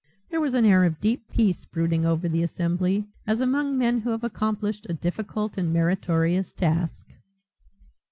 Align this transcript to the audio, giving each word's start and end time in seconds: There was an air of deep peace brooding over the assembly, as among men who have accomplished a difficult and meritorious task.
There 0.31 0.41
was 0.41 0.55
an 0.55 0.65
air 0.65 0.83
of 0.83 0.99
deep 0.99 1.27
peace 1.29 1.63
brooding 1.63 2.07
over 2.07 2.27
the 2.27 2.41
assembly, 2.41 3.05
as 3.27 3.39
among 3.39 3.77
men 3.77 3.99
who 4.01 4.09
have 4.09 4.23
accomplished 4.23 4.87
a 4.89 4.95
difficult 4.95 5.59
and 5.59 5.71
meritorious 5.71 6.51
task. 6.51 7.05